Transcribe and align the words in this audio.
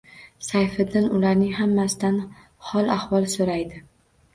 Sayfiddin 0.45 1.05
ularning 1.19 1.53
hammasidan 1.59 2.21
hol-ahvol 2.73 3.33
so‘raydi 3.41 3.89